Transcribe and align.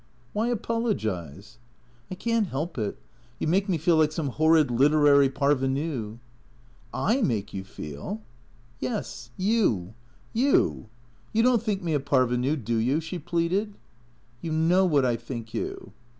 "Why 0.33 0.47
apologize?"" 0.47 1.59
I 2.11 2.15
can't 2.15 2.47
help 2.47 2.79
it. 2.79 2.97
You 3.37 3.45
make 3.45 3.69
me 3.69 3.77
feel 3.77 3.97
like 3.97 4.11
some 4.11 4.29
horrid 4.29 4.71
literary 4.71 5.29
parvenu."" 5.29 6.17
I 7.11 7.21
make 7.21 7.53
you 7.53 7.63
feel?"" 7.63 8.19
Yes. 8.89 9.29
You— 9.37 9.93
you. 10.45 10.89
You 11.33 11.43
don't 11.43 11.61
think 11.61 11.83
me 11.83 11.93
a 11.93 11.99
parvenu, 11.99 12.55
do 12.55 12.77
you?" 12.77 12.99
she 12.99 13.19
pleaded." 13.19 13.77
You 14.41 14.51
know 14.53 14.85
what 14.87 15.05
I 15.05 15.15
think 15.17 15.53
you." 15.53 15.91